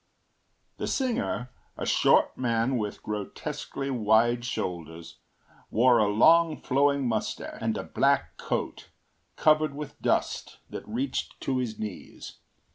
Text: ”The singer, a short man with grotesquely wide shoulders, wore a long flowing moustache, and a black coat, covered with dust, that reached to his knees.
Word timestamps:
”The 0.79 0.87
singer, 0.87 1.51
a 1.77 1.85
short 1.85 2.35
man 2.35 2.79
with 2.79 3.03
grotesquely 3.03 3.91
wide 3.91 4.43
shoulders, 4.43 5.19
wore 5.69 5.99
a 5.99 6.07
long 6.07 6.57
flowing 6.57 7.07
moustache, 7.07 7.59
and 7.61 7.77
a 7.77 7.83
black 7.83 8.35
coat, 8.37 8.89
covered 9.35 9.75
with 9.75 10.01
dust, 10.01 10.57
that 10.71 10.87
reached 10.87 11.39
to 11.41 11.59
his 11.59 11.77
knees. 11.77 12.39